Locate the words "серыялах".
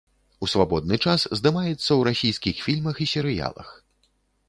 3.15-3.69